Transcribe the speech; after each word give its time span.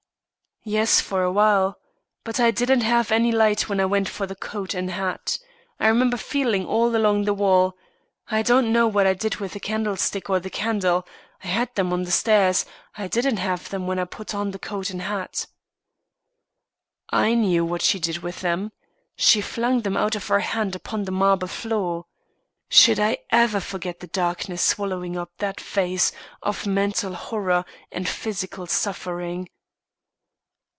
"Yes, 0.63 1.01
for 1.01 1.23
a 1.23 1.31
while. 1.31 1.79
But 2.23 2.39
I 2.39 2.51
didn't 2.51 2.81
have 2.81 3.11
any 3.11 3.31
light 3.31 3.67
when 3.67 3.79
I 3.79 3.85
went 3.85 4.07
for 4.07 4.27
the 4.27 4.35
coat 4.35 4.75
and 4.75 4.91
hat. 4.91 5.39
I 5.79 5.87
remember 5.87 6.17
feeling 6.17 6.67
all 6.67 6.95
along 6.95 7.23
the 7.23 7.33
wall. 7.33 7.75
I 8.29 8.43
don't 8.43 8.71
know 8.71 8.85
what 8.85 9.07
I 9.07 9.15
did 9.15 9.37
with 9.37 9.53
the 9.53 9.59
candlestick 9.59 10.29
or 10.29 10.39
the 10.39 10.51
candle. 10.51 11.07
I 11.43 11.47
had 11.47 11.73
them 11.73 11.91
on 11.91 12.03
the 12.03 12.11
stairs; 12.11 12.63
I 12.95 13.07
didn't 13.07 13.37
have 13.37 13.69
them 13.69 13.87
when 13.87 13.97
I 13.97 14.05
put 14.05 14.35
on 14.35 14.51
the 14.51 14.59
coat 14.59 14.91
and 14.91 15.01
hat." 15.01 15.47
I 17.09 17.33
knew 17.33 17.65
what 17.65 17.81
she 17.81 17.99
did 17.99 18.19
with 18.19 18.41
them. 18.41 18.71
She 19.15 19.41
flung 19.41 19.81
them 19.81 19.97
out 19.97 20.15
of 20.15 20.27
her 20.27 20.41
hand 20.41 20.75
upon 20.75 21.05
the 21.05 21.11
marble 21.11 21.47
floor. 21.47 22.05
Should 22.69 22.99
I 22.99 23.17
ever 23.31 23.59
forget 23.61 23.99
the 23.99 24.05
darkness 24.05 24.61
swallowing 24.61 25.17
up 25.17 25.31
that 25.39 25.59
face 25.59 26.11
of 26.43 26.67
mental 26.67 27.15
horror 27.15 27.65
and 27.91 28.07
physical 28.07 28.67
suffering. 28.67 29.49